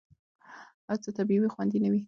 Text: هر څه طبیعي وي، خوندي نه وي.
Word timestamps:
هر 0.87 0.97
څه 1.03 1.09
طبیعي 1.17 1.39
وي، 1.41 1.49
خوندي 1.53 1.79
نه 1.83 1.89
وي. 1.91 1.99